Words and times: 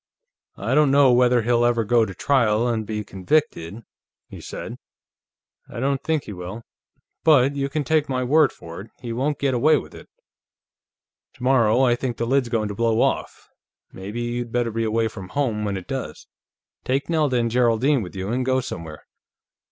"I 0.57 0.73
don't 0.73 0.89
know 0.89 1.11
whether 1.13 1.43
he'll 1.43 1.63
ever 1.63 1.83
go 1.83 2.05
to 2.05 2.15
trial 2.15 2.67
and 2.67 2.87
be 2.87 3.03
convicted," 3.03 3.83
he 4.27 4.41
said. 4.41 4.77
"I 5.69 5.79
don't 5.79 6.01
think 6.03 6.23
he 6.23 6.33
will. 6.33 6.63
But 7.23 7.55
you 7.55 7.69
can 7.69 7.83
take 7.83 8.09
my 8.09 8.23
word 8.23 8.51
for 8.51 8.81
it; 8.81 8.89
he 8.99 9.13
won't 9.13 9.37
get 9.37 9.53
away 9.53 9.77
with 9.77 9.93
it. 9.93 10.09
Tomorrow, 11.35 11.83
I 11.83 11.93
think 11.95 12.17
the 12.17 12.25
lid's 12.25 12.49
going 12.49 12.69
to 12.69 12.73
blow 12.73 12.99
off. 12.99 13.47
Maybe 13.93 14.21
you'd 14.21 14.51
better 14.51 14.71
be 14.71 14.85
away 14.85 15.07
from 15.07 15.29
home 15.29 15.65
when 15.65 15.77
it 15.77 15.85
does. 15.87 16.25
Take 16.83 17.07
Nelda 17.07 17.35
and 17.37 17.51
Geraldine 17.51 18.01
with 18.01 18.15
you, 18.15 18.29
and 18.29 18.43
go 18.43 18.59
somewhere. 18.59 19.05